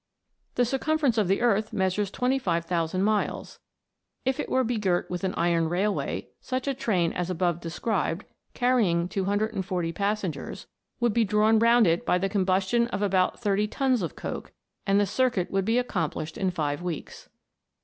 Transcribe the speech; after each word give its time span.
The 0.55 0.65
circumference 0.65 1.19
of 1.19 1.27
the 1.27 1.41
earth 1.41 1.73
measures 1.73 2.09
25,000 2.09 3.03
miles; 3.03 3.59
if 4.25 4.39
it 4.39 4.49
were 4.49 4.63
begirt 4.63 5.07
with 5.11 5.23
an 5.23 5.35
iron 5.35 5.69
railway, 5.69 6.29
such 6.39 6.67
a 6.67 6.73
train 6.73 7.13
as 7.13 7.29
above 7.29 7.59
described, 7.61 8.25
carrying 8.55 9.07
240 9.07 9.91
passengers, 9.91 10.65
would 10.99 11.13
be 11.13 11.23
drawn 11.23 11.59
round 11.59 11.85
it 11.85 12.03
by 12.03 12.17
the 12.17 12.29
combustion 12.29 12.87
of 12.87 13.03
about 13.03 13.39
thirty 13.41 13.67
tons 13.67 14.01
of 14.01 14.15
coke, 14.15 14.51
and 14.87 14.99
the 14.99 15.05
circuit 15.05 15.51
would 15.51 15.65
be 15.65 15.77
accomplished 15.77 16.35
in 16.35 16.49
five 16.49 16.81
weeks. 16.81 17.29